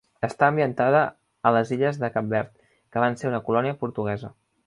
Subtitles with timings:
[0.27, 1.01] Està ambientada
[1.49, 2.51] a les Illes de Cap Verd,
[2.95, 4.35] que van ser una colònia portuguesa.